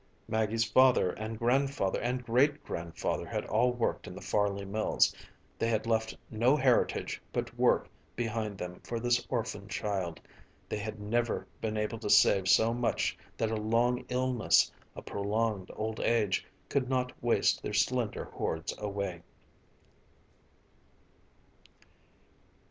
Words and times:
Maggie's 0.27 0.65
father 0.65 1.11
and 1.11 1.37
grandfather 1.37 2.01
and 2.01 2.25
great 2.25 2.63
grandfather 2.65 3.27
had 3.27 3.45
all 3.45 3.71
worked 3.71 4.07
in 4.07 4.15
the 4.15 4.19
Farley 4.21 4.65
mills; 4.65 5.15
they 5.59 5.67
had 5.69 5.85
left 5.85 6.17
no 6.31 6.57
heritage 6.57 7.21
but 7.31 7.55
work 7.55 7.87
behind 8.15 8.57
them 8.57 8.79
for 8.79 8.99
this 8.99 9.23
orphan 9.29 9.67
child; 9.67 10.19
they 10.67 10.77
had 10.79 10.99
never 10.99 11.45
been 11.61 11.77
able 11.77 11.99
to 11.99 12.09
save 12.09 12.47
so 12.47 12.73
much 12.73 13.15
that 13.37 13.51
a 13.51 13.55
long 13.55 14.03
illness, 14.09 14.71
a 14.95 15.03
prolonged 15.03 15.69
old 15.75 15.99
age, 15.99 16.43
could 16.67 16.89
not 16.89 17.11
waste 17.21 17.61
their 17.61 17.71
slender 17.71 18.25
hoards 18.25 18.73
away. 18.79 19.21